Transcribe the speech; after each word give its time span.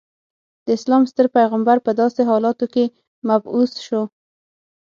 د 0.65 0.67
اسلام 0.77 1.03
ستر 1.11 1.25
پیغمبر 1.37 1.77
په 1.85 1.91
داسې 2.01 2.21
حالاتو 2.29 2.65
کې 2.73 2.83
مبعوث 3.29 3.71
شو. 3.85 4.01